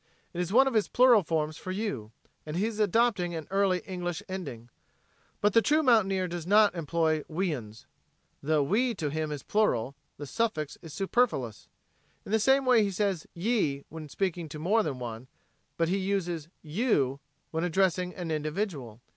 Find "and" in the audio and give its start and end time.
2.43-2.57